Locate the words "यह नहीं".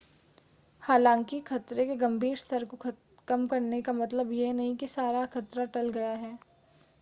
4.31-4.69